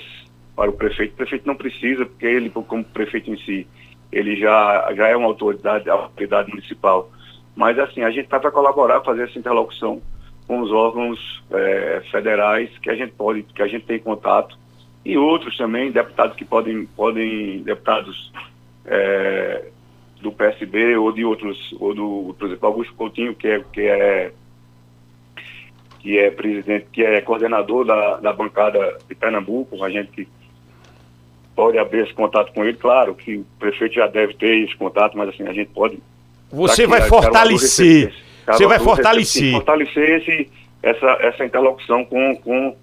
para 0.55 0.69
o 0.69 0.73
prefeito. 0.73 1.13
O 1.13 1.17
prefeito 1.17 1.47
não 1.47 1.55
precisa, 1.55 2.05
porque 2.05 2.25
ele, 2.25 2.49
como 2.49 2.83
prefeito 2.83 3.31
em 3.31 3.37
si, 3.37 3.67
ele 4.11 4.35
já, 4.35 4.91
já 4.95 5.07
é 5.07 5.15
uma 5.15 5.27
autoridade, 5.27 5.89
autoridade 5.89 6.49
municipal. 6.49 7.09
Mas, 7.55 7.77
assim, 7.79 8.03
a 8.03 8.09
gente 8.09 8.25
está 8.25 8.39
para 8.39 8.51
colaborar, 8.51 9.01
fazer 9.01 9.23
essa 9.23 9.39
interlocução 9.39 10.01
com 10.47 10.59
os 10.59 10.71
órgãos 10.71 11.43
eh, 11.51 12.01
federais 12.11 12.69
que 12.79 12.89
a 12.89 12.95
gente 12.95 13.13
pode, 13.13 13.43
que 13.43 13.61
a 13.61 13.67
gente 13.67 13.85
tem 13.85 13.99
contato 13.99 14.57
e 15.05 15.17
outros 15.17 15.55
também, 15.57 15.91
deputados 15.91 16.35
que 16.35 16.45
podem, 16.45 16.85
podem 16.85 17.61
deputados 17.63 18.31
eh, 18.85 19.69
do 20.21 20.31
PSB 20.31 20.97
ou 20.97 21.11
de 21.11 21.25
outros, 21.25 21.75
ou 21.79 21.93
do, 21.93 22.35
por 22.37 22.47
exemplo, 22.47 22.67
Augusto 22.67 22.93
Coutinho, 22.95 23.35
que 23.35 23.47
é, 23.47 23.59
que 23.71 23.81
é, 23.81 24.31
que 26.03 26.19
é 26.19 26.29
presidente, 26.29 26.85
que 26.91 27.01
é 27.01 27.21
coordenador 27.21 27.85
da, 27.85 28.17
da 28.17 28.33
bancada 28.33 28.97
de 29.07 29.15
Pernambuco, 29.15 29.81
a 29.85 29.89
gente 29.89 30.27
pode 31.55 31.77
abrir 31.77 32.01
esse 32.03 32.13
contato 32.13 32.51
com 32.53 32.65
ele, 32.65 32.73
claro 32.77 33.15
que 33.15 33.37
o 33.37 33.45
prefeito 33.57 33.95
já 33.95 34.05
deve 34.07 34.33
ter 34.33 34.65
esse 34.65 34.75
contato, 34.75 35.17
mas 35.17 35.29
assim, 35.29 35.47
a 35.47 35.53
gente 35.53 35.69
pode 35.69 35.97
Você 36.51 36.85
vai 36.85 37.01
fortalecer. 37.03 38.13
Você 38.45 38.67
vai 38.67 38.79
fortalecer. 38.79 39.53
fortalecer 39.53 40.21
esse, 40.21 40.49
essa, 40.83 41.07
essa 41.21 41.45
interlocução 41.45 42.03
com, 42.03 42.35
com, 42.35 42.75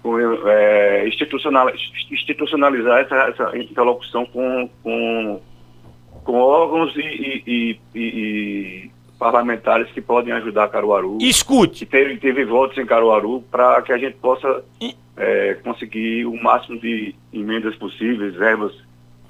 com 0.00 0.48
é, 0.48 1.08
institucional, 1.08 1.68
institucionalizar 2.12 3.00
essa, 3.00 3.16
essa 3.42 3.58
interlocução 3.58 4.24
com, 4.26 4.70
com, 4.84 5.40
com 6.22 6.32
órgãos 6.34 6.94
e- 6.96 7.00
e- 7.00 7.80
e- 7.92 7.98
e 7.98 8.90
parlamentares 9.22 9.88
que 9.92 10.00
podem 10.00 10.32
ajudar 10.32 10.66
Caruaru, 10.68 11.18
Escute, 11.20 11.86
que 11.86 11.86
teve, 11.86 12.16
teve 12.16 12.44
votos 12.44 12.76
em 12.76 12.84
Caruaru, 12.84 13.40
para 13.52 13.80
que 13.82 13.92
a 13.92 13.96
gente 13.98 14.16
possa 14.16 14.64
E- 14.80 14.96
é, 15.16 15.54
conseguir 15.62 16.26
o 16.26 16.34
máximo 16.42 16.80
de 16.80 17.14
emendas 17.32 17.76
possíveis, 17.76 18.34
verbas 18.34 18.72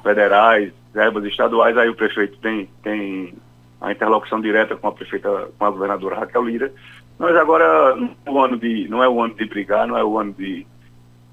federais, 0.03 0.73
verbas 0.95 1.25
estaduais, 1.27 1.77
aí 1.77 1.91
o 1.91 1.95
prefeito 1.95 2.39
tem, 2.39 2.71
tem 2.83 3.35
a 3.83 3.93
interlocução 3.93 4.41
direta 4.41 4.75
com 4.77 4.89
a 4.89 4.93
prefeita, 4.93 5.51
com 5.59 5.65
a 5.67 5.71
governadora 5.71 6.21
Raquel 6.21 6.45
Lira. 6.45 6.73
Nós 7.19 7.37
agora, 7.37 7.95
não 7.95 8.09
é 8.25 8.31
o 8.31 8.39
ano 8.41 8.57
de, 8.57 8.89
não 8.89 9.03
é 9.05 9.09
o 9.09 9.21
ano 9.21 9.35
de 9.35 9.45
brigar, 9.45 9.87
não 9.87 9.99
é 9.99 10.03
o 10.03 10.19
ano 10.19 10.33
de, 10.33 10.67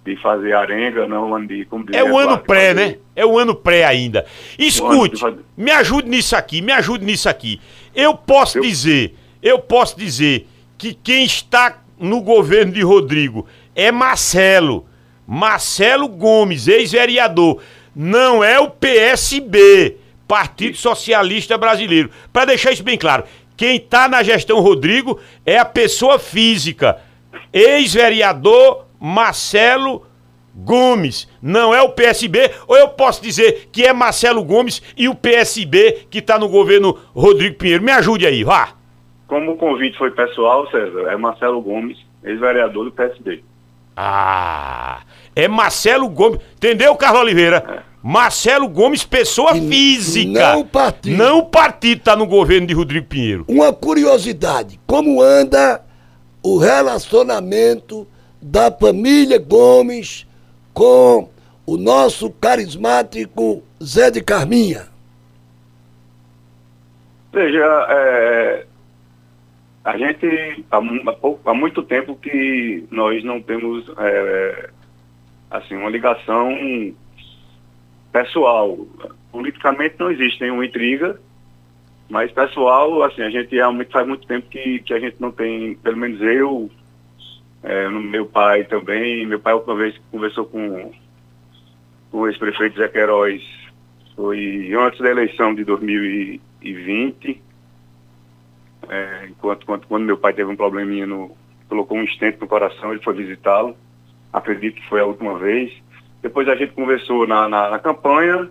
de 0.06 0.16
fazer 0.22 0.54
arenga, 0.54 1.08
não 1.08 1.32
o 1.32 1.36
ano 1.36 1.48
de... 1.48 1.66
Como 1.66 1.86
é 1.92 2.04
o 2.04 2.18
ano 2.18 2.38
pré, 2.38 2.70
fazer- 2.74 2.88
né? 2.90 2.98
É 3.16 3.26
o 3.26 3.38
ano 3.38 3.54
pré 3.54 3.86
ainda. 3.86 4.26
Escute, 4.58 5.20
fazer- 5.20 5.40
me 5.58 5.72
ajude 5.72 6.10
nisso 6.10 6.36
aqui, 6.36 6.62
me 6.62 6.72
ajude 6.72 7.06
nisso 7.06 7.28
aqui. 7.30 7.60
Eu 7.94 8.16
posso 8.16 8.58
Eu- 8.58 8.62
dizer, 8.64 9.16
eu 9.44 9.60
posso 9.60 9.98
dizer 9.98 10.48
que 10.78 10.94
quem 10.94 11.26
está 11.26 11.82
no 12.00 12.22
governo 12.22 12.72
de 12.72 12.82
Rodrigo 12.82 13.46
é 13.76 13.92
Marcelo. 13.92 14.88
Marcelo 15.28 16.08
Gomes, 16.08 16.68
ex-vereador. 16.68 17.62
Não 17.96 18.44
é 18.44 18.60
o 18.60 18.70
PSB, 18.70 19.98
Partido 20.28 20.78
Socialista 20.78 21.58
Brasileiro. 21.58 22.10
Para 22.32 22.46
deixar 22.46 22.72
isso 22.72 22.84
bem 22.84 22.98
claro, 22.98 23.26
quem 23.58 23.76
está 23.76 24.08
na 24.08 24.24
gestão 24.24 24.60
Rodrigo 24.62 25.20
é 25.46 25.58
a 25.58 25.66
pessoa 25.66 26.18
física. 26.18 26.98
Ex-vereador 27.52 28.86
Marcelo 29.00 30.06
Gomes, 30.56 31.28
não 31.42 31.74
é 31.74 31.82
o 31.82 31.90
PSB, 31.90 32.52
ou 32.68 32.76
eu 32.78 32.90
posso 32.90 33.22
dizer 33.22 33.70
que 33.72 33.86
é 33.86 33.94
Marcelo 33.94 34.44
Gomes 34.44 34.82
e 34.98 35.08
o 35.08 35.16
PSB 35.16 36.08
que 36.10 36.18
está 36.20 36.38
no 36.38 36.50
governo 36.50 36.98
Rodrigo 37.16 37.56
Pinheiro? 37.56 37.84
Me 37.84 37.92
ajude 37.92 38.26
aí, 38.26 38.44
vá. 38.44 38.70
Como 39.28 39.52
o 39.52 39.58
convite 39.58 39.98
foi 39.98 40.12
pessoal, 40.12 40.70
César, 40.72 41.08
é 41.12 41.16
Marcelo 41.16 41.62
Gomes, 41.62 41.98
ex-vereador 42.24 42.86
do 42.86 42.92
PSD. 42.92 43.42
Ah, 43.96 45.02
é 45.36 45.48
Marcelo 45.48 46.10
Gomes, 46.10 46.40
entendeu, 46.56 46.96
Carlos 46.96 47.22
Oliveira? 47.22 47.84
Marcelo 48.02 48.68
Gomes, 48.68 49.04
pessoa 49.04 49.56
E 49.58 49.68
física. 49.70 50.32
não 50.54 50.62
o 50.62 50.66
partido. 50.66 51.18
Não 51.18 51.40
o 51.40 51.46
partido 51.46 52.02
tá 52.02 52.16
no 52.16 52.26
governo 52.26 52.66
de 52.66 52.74
Rodrigo 52.74 53.06
Pinheiro. 53.08 53.46
Uma 53.48 53.72
curiosidade, 53.74 54.80
como 54.88 55.22
anda 55.22 55.82
o 56.42 56.58
relacionamento 56.58 58.08
da 58.42 58.72
família 58.72 59.38
Gomes 59.38 60.28
com 60.74 61.30
o 61.66 61.78
nosso 61.78 62.32
carismático 62.32 63.64
Zé 63.84 64.10
de 64.10 64.22
Carminha? 64.24 64.88
Veja, 67.32 67.88
é, 67.90 68.66
a 69.84 69.98
gente 69.98 70.66
há, 70.72 70.78
há 70.78 71.52
há 71.52 71.54
muito 71.54 71.84
tempo 71.84 72.16
que 72.16 72.86
nós 72.90 73.24
não 73.24 73.42
temos 73.42 73.86
é, 73.98 74.70
assim 75.52 75.76
uma 75.76 75.90
ligação 75.90 76.56
pessoal. 78.12 78.78
Politicamente 79.32 79.96
não 80.00 80.12
existe 80.12 80.42
nenhuma 80.42 80.66
intriga, 80.66 81.20
mas 82.10 82.32
pessoal, 82.32 83.04
assim, 83.04 83.22
a 83.22 83.30
gente 83.30 83.54
realmente 83.56 83.92
faz 83.92 84.08
muito 84.08 84.26
tempo 84.26 84.48
que, 84.50 84.80
que 84.80 84.94
a 84.94 85.00
gente 85.00 85.18
não 85.20 85.32
tem, 85.32 85.76
pelo 85.76 85.98
menos 85.98 86.20
eu, 86.22 86.70
é, 87.64 87.90
meu 87.90 88.26
pai 88.26 88.64
também, 88.64 89.26
meu 89.26 89.40
pai 89.40 89.54
uma 89.54 89.76
vez 89.76 89.98
conversou 90.12 90.46
com, 90.46 90.92
com 92.12 92.18
o 92.18 92.28
ex-prefeito 92.28 92.78
Zé 92.78 92.88
Queiroz, 92.88 93.42
foi 94.16 94.74
antes 94.74 95.00
da 95.00 95.10
eleição 95.10 95.54
de 95.54 95.64
2020, 95.64 97.42
é, 98.90 99.28
enquanto, 99.30 99.66
quando, 99.66 99.88
quando 99.88 100.06
meu 100.06 100.18
pai 100.18 100.34
teve 100.34 100.50
um 100.50 100.56
probleminha 100.56 101.06
no. 101.06 101.36
colocou 101.68 101.98
um 101.98 102.04
estente 102.04 102.40
no 102.42 102.48
coração, 102.48 102.92
ele 102.92 103.04
foi 103.04 103.14
visitá-lo. 103.14 103.76
Acredito 104.32 104.76
que 104.76 104.90
foi 104.90 105.00
a 105.00 105.06
última 105.06 105.38
vez. 105.38 105.72
Depois 106.22 106.48
a 106.48 106.56
gente 106.56 106.74
conversou 106.74 107.28
na, 107.28 107.48
na, 107.48 107.70
na 107.70 107.80
campanha 107.80 108.50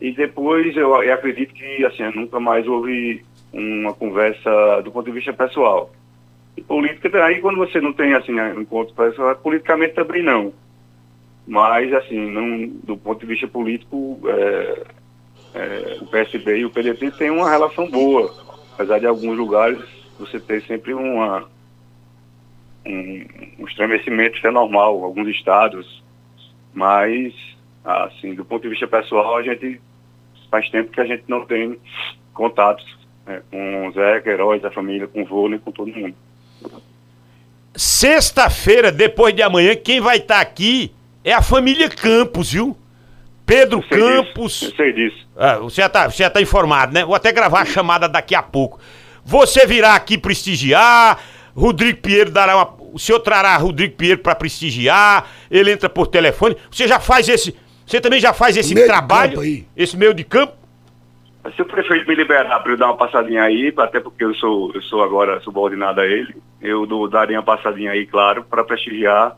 e 0.00 0.12
depois 0.12 0.76
eu, 0.76 1.02
eu, 1.02 1.12
acredito 1.12 1.52
que 1.52 1.84
assim, 1.84 2.04
nunca 2.14 2.38
mais 2.38 2.66
houve 2.66 3.24
uma 3.52 3.92
conversa 3.92 4.80
do 4.82 4.90
ponto 4.90 5.06
de 5.06 5.12
vista 5.12 5.32
pessoal. 5.32 5.90
E 6.58 6.62
política, 6.62 7.24
aí 7.24 7.40
quando 7.40 7.58
você 7.58 7.80
não 7.80 7.92
tem 7.92 8.14
assim, 8.14 8.32
encontro 8.58 8.92
pessoal, 8.92 9.36
politicamente 9.36 9.94
também 9.94 10.24
não. 10.24 10.52
Mas, 11.46 11.92
assim, 11.92 12.18
não, 12.32 12.66
do 12.82 12.96
ponto 12.96 13.20
de 13.20 13.26
vista 13.26 13.46
político, 13.46 14.20
é, 14.26 14.84
é, 15.54 15.98
o 16.00 16.06
PSB 16.06 16.58
e 16.58 16.64
o 16.64 16.70
PDT 16.70 17.12
têm 17.12 17.30
uma 17.30 17.48
relação 17.48 17.88
boa. 17.88 18.34
Apesar 18.74 18.98
de 18.98 19.06
alguns 19.06 19.38
lugares 19.38 19.78
você 20.18 20.40
ter 20.40 20.60
sempre 20.64 20.92
uma, 20.92 21.48
um, 22.84 23.24
um 23.60 23.68
estremecimento, 23.68 24.36
isso 24.36 24.46
é 24.48 24.50
normal, 24.50 25.04
alguns 25.04 25.28
estados. 25.28 26.02
Mas, 26.74 27.32
assim, 27.84 28.34
do 28.34 28.44
ponto 28.44 28.62
de 28.62 28.70
vista 28.70 28.88
pessoal, 28.88 29.36
a 29.36 29.42
gente 29.44 29.80
faz 30.50 30.68
tempo 30.70 30.90
que 30.90 31.00
a 31.00 31.06
gente 31.06 31.22
não 31.28 31.46
tem 31.46 31.78
contatos 32.34 32.84
né, 33.24 33.42
com 33.48 33.86
o 33.86 33.92
Zé, 33.92 34.20
Queiroz, 34.22 34.64
a 34.64 34.72
família, 34.72 35.06
com 35.06 35.22
o 35.22 35.24
Vôlei, 35.24 35.60
com 35.60 35.70
todo 35.70 35.94
mundo. 35.94 36.16
Sexta-feira, 37.78 38.90
depois 38.90 39.32
de 39.32 39.40
amanhã, 39.40 39.76
quem 39.76 40.00
vai 40.00 40.16
estar 40.16 40.34
tá 40.34 40.40
aqui 40.40 40.92
é 41.22 41.32
a 41.32 41.40
família 41.40 41.88
Campos, 41.88 42.50
viu? 42.50 42.76
Pedro 43.46 43.84
eu 43.88 43.96
Campos. 43.96 44.54
Disso, 44.54 44.72
eu 44.72 44.76
sei 44.76 44.92
disso. 44.92 45.28
Ah, 45.36 45.58
você, 45.58 45.80
já 45.80 45.88
tá, 45.88 46.10
você 46.10 46.24
já 46.24 46.28
tá 46.28 46.42
informado, 46.42 46.92
né? 46.92 47.04
Vou 47.04 47.14
até 47.14 47.30
gravar 47.30 47.60
a 47.60 47.64
chamada 47.64 48.08
daqui 48.08 48.34
a 48.34 48.42
pouco. 48.42 48.80
Você 49.24 49.64
virá 49.64 49.94
aqui 49.94 50.18
prestigiar, 50.18 51.20
Rodrigo 51.54 52.00
Pinheiro 52.00 52.32
dará 52.32 52.56
uma. 52.56 52.74
O 52.92 52.98
senhor 52.98 53.20
trará 53.20 53.56
Rodrigo 53.56 53.94
Pinheiro 53.94 54.22
para 54.22 54.34
prestigiar, 54.34 55.28
ele 55.48 55.70
entra 55.70 55.88
por 55.88 56.08
telefone. 56.08 56.56
Você 56.68 56.88
já 56.88 56.98
faz 56.98 57.28
esse. 57.28 57.54
Você 57.86 58.00
também 58.00 58.18
já 58.18 58.32
faz 58.32 58.56
esse 58.56 58.74
meio 58.74 58.88
trabalho? 58.88 59.40
Esse 59.76 59.96
meio 59.96 60.12
de 60.12 60.24
campo? 60.24 60.57
Se 61.54 61.62
o 61.62 61.66
prefeito 61.66 62.06
me 62.08 62.14
liberar 62.14 62.60
para 62.60 62.72
eu 62.72 62.76
dar 62.76 62.86
uma 62.86 62.96
passadinha 62.96 63.42
aí, 63.42 63.72
até 63.78 64.00
porque 64.00 64.24
eu 64.24 64.34
sou, 64.34 64.72
eu 64.74 64.82
sou 64.82 65.02
agora 65.02 65.40
subordinado 65.40 66.00
a 66.00 66.06
ele, 66.06 66.36
eu 66.60 66.84
dou, 66.84 67.08
daria 67.08 67.38
uma 67.38 67.44
passadinha 67.44 67.92
aí, 67.92 68.06
claro, 68.06 68.44
para 68.44 68.64
prestigiar 68.64 69.36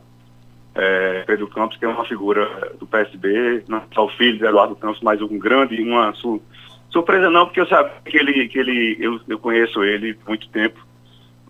é, 0.75 1.23
Pedro 1.25 1.47
Campos, 1.47 1.77
que 1.77 1.85
é 1.85 1.87
uma 1.87 2.05
figura 2.05 2.73
do 2.79 2.87
PSB, 2.87 3.63
não 3.67 3.83
só 3.93 4.05
o 4.05 4.09
filho 4.09 4.37
de 4.37 4.45
Eduardo 4.45 4.75
Campos, 4.75 5.01
mas 5.01 5.21
um 5.21 5.37
grande, 5.37 5.81
uma 5.81 6.13
su, 6.13 6.41
surpresa 6.89 7.29
não, 7.29 7.45
porque 7.45 7.61
eu 7.61 7.67
sabia 7.67 7.91
que 8.05 8.17
ele, 8.17 8.47
que 8.47 8.59
ele 8.59 8.97
eu, 8.99 9.19
eu 9.27 9.39
conheço 9.39 9.83
ele 9.83 10.17
há 10.25 10.29
muito 10.29 10.49
tempo, 10.49 10.79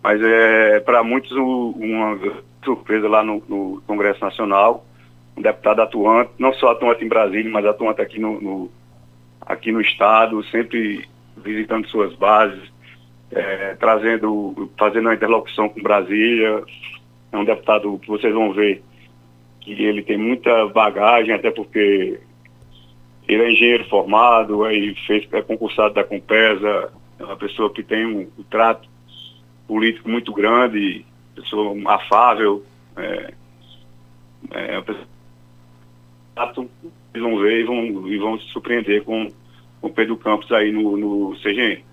mas 0.02 0.20
é 0.22 0.80
para 0.80 1.02
muitos 1.02 1.32
uma 1.32 2.18
surpresa 2.64 3.08
lá 3.08 3.22
no, 3.22 3.42
no, 3.48 3.82
Congresso 3.86 4.20
Nacional, 4.20 4.84
um 5.36 5.42
deputado 5.42 5.80
atuante, 5.80 6.32
não 6.38 6.52
só 6.54 6.72
atuante 6.72 7.04
em 7.04 7.08
Brasília, 7.08 7.50
mas 7.50 7.64
atuante 7.64 8.02
aqui 8.02 8.20
no, 8.20 8.40
no 8.40 8.70
aqui 9.46 9.72
no 9.72 9.80
estado, 9.80 10.42
sempre 10.44 11.08
visitando 11.36 11.88
suas 11.88 12.14
bases, 12.14 12.72
é, 13.30 13.74
trazendo, 13.74 14.70
fazendo 14.78 15.06
uma 15.06 15.14
interlocução 15.14 15.68
com 15.68 15.82
Brasília, 15.82 16.62
é 17.32 17.36
um 17.36 17.44
deputado 17.44 17.98
que 17.98 18.08
vocês 18.08 18.32
vão 18.32 18.52
ver 18.52 18.82
que 19.60 19.72
ele 19.72 20.02
tem 20.02 20.18
muita 20.18 20.66
bagagem, 20.68 21.32
até 21.32 21.50
porque 21.50 22.20
ele 23.28 23.42
é 23.42 23.52
engenheiro 23.52 23.88
formado, 23.88 24.64
aí 24.64 24.94
fez, 25.06 25.26
é 25.32 25.40
concursado 25.40 25.94
da 25.94 26.04
Compesa, 26.04 26.92
é 27.18 27.24
uma 27.24 27.36
pessoa 27.36 27.72
que 27.72 27.82
tem 27.82 28.04
um, 28.04 28.28
um 28.38 28.42
trato 28.42 28.88
político 29.66 30.08
muito 30.08 30.32
grande, 30.32 31.06
pessoa 31.34 31.74
afável, 31.86 32.64
é, 32.96 33.32
é 34.50 34.72
uma 34.72 34.82
pessoa 34.82 35.06
eles 36.36 37.22
vão 37.22 37.38
ver 37.38 37.60
e 37.60 37.64
vão, 37.64 38.08
e 38.08 38.18
vão 38.18 38.38
se 38.38 38.46
surpreender 38.48 39.04
com 39.04 39.28
o 39.80 39.90
Pedro 39.90 40.16
Campos 40.16 40.50
aí 40.52 40.72
no, 40.72 40.96
no 40.96 41.36
CGN. 41.36 41.84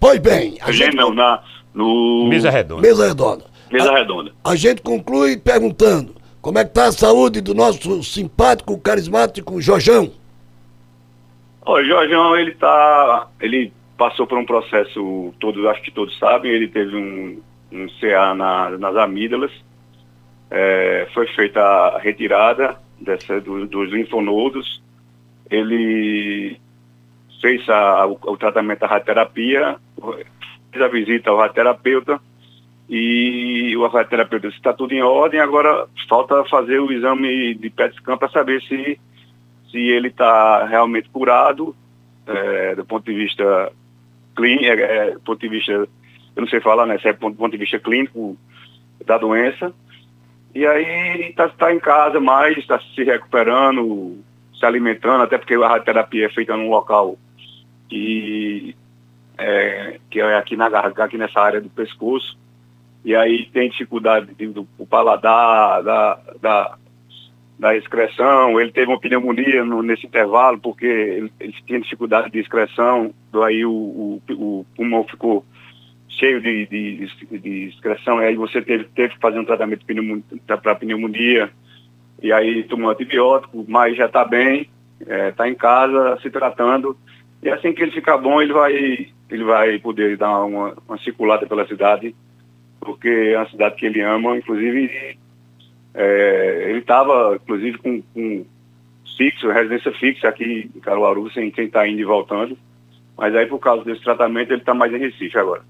Pois 0.00 0.18
bem, 0.18 0.58
a 0.60 0.66
CGN 0.66 0.74
gente... 0.74 0.96
não, 0.96 1.12
na, 1.12 1.42
no... 1.74 2.26
Mesa 2.28 2.50
Redonda. 2.50 2.82
Mesa 2.82 3.08
Redonda. 3.08 3.44
Mesa 3.70 3.92
Redonda. 3.92 4.32
A, 4.44 4.50
a 4.50 4.56
gente 4.56 4.82
conclui 4.82 5.36
perguntando, 5.36 6.14
como 6.40 6.58
é 6.58 6.64
que 6.64 6.70
está 6.70 6.86
a 6.86 6.92
saúde 6.92 7.40
do 7.40 7.54
nosso 7.54 8.02
simpático, 8.02 8.78
carismático 8.78 9.60
Jorjão? 9.60 10.10
O 11.66 11.84
Jorjão, 11.84 12.36
ele 12.36 12.54
tá. 12.54 13.28
Ele 13.40 13.72
passou 13.96 14.26
por 14.26 14.38
um 14.38 14.46
processo, 14.46 15.34
todos, 15.40 15.64
acho 15.66 15.82
que 15.82 15.90
todos 15.90 16.16
sabem, 16.18 16.52
ele 16.52 16.68
teve 16.68 16.96
um, 16.96 17.42
um 17.72 17.86
CA 18.00 18.32
na, 18.34 18.70
nas 18.78 18.96
amígdalas. 18.96 19.50
É, 20.50 21.08
foi 21.12 21.26
feita 21.34 21.60
a 21.60 21.98
retirada 21.98 22.78
dessa, 23.00 23.40
do, 23.40 23.66
dos 23.66 23.90
linfonodos. 23.90 24.82
Ele 25.50 26.58
fez 27.40 27.68
a, 27.68 28.06
o, 28.06 28.18
o, 28.22 28.36
tratamento 28.36 28.80
da 28.80 28.86
radioterapia, 28.86 29.76
fez 30.70 30.84
a 30.84 30.88
visita 30.88 31.30
ao 31.30 31.38
radioterapeuta 31.38 32.20
e 32.88 33.76
o 33.76 33.86
radioterapeuta 33.86 34.48
disse 34.48 34.58
está 34.58 34.72
tudo 34.72 34.92
em 34.92 35.02
ordem, 35.02 35.40
agora 35.40 35.86
falta 36.08 36.44
fazer 36.44 36.80
o 36.80 36.90
exame 36.90 37.54
de 37.54 37.70
PET 37.70 37.94
scan 37.96 38.16
para 38.16 38.30
saber 38.30 38.62
se, 38.62 38.98
se 39.70 39.78
ele 39.78 40.08
está 40.08 40.64
realmente 40.66 41.08
curado, 41.10 41.76
é, 42.26 42.74
do 42.74 42.84
ponto 42.84 43.04
de 43.04 43.14
vista 43.14 43.72
clínico, 44.34 44.64
é, 44.64 45.08
é, 45.08 45.16
ponto 45.24 45.40
de 45.40 45.48
vista, 45.48 45.72
eu 45.72 45.88
não 46.36 46.46
sei 46.48 46.60
falar, 46.60 46.86
né, 46.86 46.98
se 46.98 47.08
é 47.08 47.12
do 47.12 47.18
ponto 47.18 47.50
de 47.50 47.58
vista 47.58 47.78
clínico 47.78 48.36
da 49.04 49.18
doença. 49.18 49.72
E 50.58 50.66
aí 50.66 51.28
está 51.28 51.48
tá 51.50 51.72
em 51.72 51.78
casa 51.78 52.18
mais, 52.18 52.58
está 52.58 52.80
se 52.80 53.04
recuperando, 53.04 54.18
se 54.58 54.66
alimentando, 54.66 55.22
até 55.22 55.38
porque 55.38 55.54
a 55.54 55.68
radioterapia 55.68 56.26
é 56.26 56.30
feita 56.30 56.56
num 56.56 56.68
local 56.68 57.16
que 57.88 58.74
é, 59.38 60.00
que 60.10 60.20
é 60.20 60.36
aqui, 60.36 60.56
na, 60.56 60.66
aqui 60.66 61.16
nessa 61.16 61.40
área 61.40 61.60
do 61.60 61.70
pescoço. 61.70 62.36
E 63.04 63.14
aí 63.14 63.48
tem 63.52 63.70
dificuldade 63.70 64.34
do, 64.34 64.66
do 64.76 64.84
paladar, 64.84 65.80
da, 65.84 66.20
da, 66.42 66.76
da 67.56 67.76
excreção, 67.76 68.60
ele 68.60 68.72
teve 68.72 68.90
uma 68.90 68.98
pneumonia 68.98 69.64
no, 69.64 69.80
nesse 69.80 70.08
intervalo, 70.08 70.58
porque 70.58 70.86
ele, 70.86 71.32
ele, 71.38 71.54
tinha 71.68 71.80
dificuldade 71.80 72.32
de 72.32 72.40
excreção, 72.40 73.14
daí 73.32 73.64
o, 73.64 73.70
o, 73.70 74.22
o 74.30 74.66
pulmão 74.74 75.04
ficou 75.04 75.44
cheio 76.18 76.40
de, 76.40 76.66
de, 76.66 77.38
de 77.38 77.68
excreção, 77.68 78.20
e 78.20 78.26
aí 78.26 78.36
você 78.36 78.60
teve, 78.60 78.84
teve 78.94 79.14
que 79.14 79.20
fazer 79.20 79.38
um 79.38 79.44
tratamento 79.44 79.84
para 80.46 80.74
pneumonia, 80.74 81.50
e 82.22 82.32
aí 82.32 82.64
tomou 82.64 82.90
antibiótico, 82.90 83.64
mas 83.68 83.96
já 83.96 84.06
está 84.06 84.24
bem, 84.24 84.68
está 85.00 85.14
é, 85.14 85.30
tá 85.30 85.48
em 85.48 85.54
casa 85.54 86.18
se 86.20 86.30
tratando, 86.30 86.96
e 87.42 87.48
assim 87.48 87.72
que 87.72 87.82
ele 87.82 87.92
ficar 87.92 88.18
bom, 88.18 88.42
ele 88.42 88.52
vai, 88.52 88.74
ele 89.30 89.44
vai 89.44 89.78
poder 89.78 90.16
dar 90.16 90.44
uma, 90.44 90.76
uma 90.88 90.98
circulada 90.98 91.46
pela 91.46 91.66
cidade 91.66 92.14
porque 92.80 93.08
é 93.08 93.38
uma 93.38 93.50
cidade 93.50 93.76
que 93.76 93.86
ele 93.86 94.00
ama, 94.00 94.36
inclusive 94.36 95.18
é, 95.94 96.66
ele 96.68 96.78
estava, 96.78 97.36
inclusive, 97.42 97.78
com, 97.78 98.00
com 98.14 98.46
fixo, 99.16 99.50
residência 99.50 99.92
fixa 99.92 100.28
aqui 100.28 100.70
em 100.74 100.80
Caruaru, 100.80 101.30
sem 101.32 101.50
quem 101.50 101.66
está 101.66 101.86
indo 101.88 102.00
e 102.00 102.04
voltando. 102.04 102.56
Mas 103.16 103.34
aí, 103.34 103.46
por 103.46 103.58
causa 103.58 103.84
desse 103.84 104.02
tratamento, 104.02 104.52
ele 104.52 104.60
está 104.60 104.72
mais 104.72 104.92
em 104.94 104.98
Recife 104.98 105.36
agora. 105.36 105.62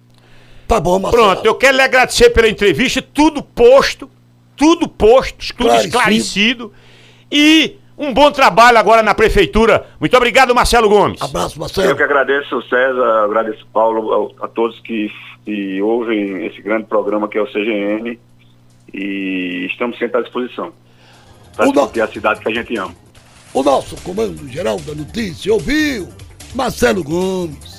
Tá 0.69 0.79
bom, 0.79 0.99
Marcelo. 0.99 1.25
Pronto, 1.25 1.47
eu 1.47 1.55
quero 1.55 1.79
lhe 1.79 1.83
agradecer 1.83 2.29
pela 2.29 2.47
entrevista, 2.47 3.01
tudo 3.01 3.43
posto, 3.43 4.09
tudo 4.55 4.87
posto, 4.87 5.55
tudo 5.57 5.75
esclarecido. 5.77 6.71
E 7.33 7.79
um 7.97 8.13
bom 8.13 8.31
trabalho 8.31 8.77
agora 8.77 9.03
na 9.03 9.15
prefeitura. 9.15 9.87
Muito 9.99 10.15
obrigado, 10.15 10.55
Marcelo 10.55 10.87
Gomes. 10.87 11.23
Abraço, 11.23 11.59
Marcelo. 11.59 11.89
Eu 11.89 11.97
que 11.97 12.03
agradeço, 12.03 12.61
César, 12.69 13.25
agradeço, 13.25 13.67
Paulo, 13.73 14.35
a, 14.39 14.45
a 14.45 14.49
todos 14.49 14.79
que, 14.81 15.11
que 15.47 15.81
ouvem 15.81 16.45
esse 16.45 16.61
grande 16.61 16.85
programa 16.85 17.29
que 17.29 17.39
é 17.39 17.43
o 17.43 17.47
CGN. 17.47 18.19
E 18.93 19.69
estamos 19.71 19.99
sempre 19.99 20.19
à 20.19 20.23
disposição. 20.23 20.71
Para 21.57 21.65
discutir 21.65 21.99
no... 22.01 22.05
a 22.05 22.09
cidade 22.09 22.41
que 22.41 22.49
a 22.49 22.55
gente 22.55 22.77
ama. 22.77 22.95
O 23.55 23.63
nosso 23.63 23.97
comando 24.03 24.47
geral 24.49 24.79
da 24.81 24.95
notícia 24.95 25.51
ouviu 25.51 26.09
Marcelo 26.55 27.03
Gomes. 27.03 27.78